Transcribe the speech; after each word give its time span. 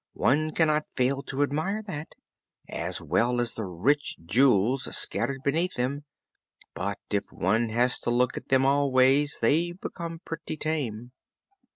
One 0.15 0.49
cannot 0.49 0.87
fail 0.95 1.21
to 1.21 1.43
admire 1.43 1.83
them, 1.83 2.07
as 2.67 3.03
well 3.03 3.39
as 3.39 3.53
the 3.53 3.65
rich 3.65 4.17
jewels 4.25 4.89
scattered 4.97 5.43
beneath 5.43 5.75
them; 5.75 6.05
but 6.73 6.97
if 7.11 7.25
one 7.31 7.69
has 7.69 7.99
to 7.99 8.09
look 8.09 8.35
at 8.35 8.49
them 8.49 8.65
always, 8.65 9.37
they 9.43 9.73
become 9.73 10.19
pretty 10.25 10.57
tame." 10.57 11.11